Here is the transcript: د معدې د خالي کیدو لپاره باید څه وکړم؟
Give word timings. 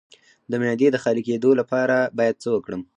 د 0.49 0.51
معدې 0.61 0.87
د 0.91 0.97
خالي 1.03 1.21
کیدو 1.27 1.51
لپاره 1.59 1.97
باید 2.17 2.35
څه 2.43 2.49
وکړم؟ 2.55 2.81